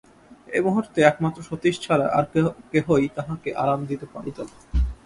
[0.55, 2.25] এই মুহূর্তে একমাত্র সতীশ ছাড়া আর
[2.71, 4.55] কেহই তাহাকে আরাম দিতে পারিত না।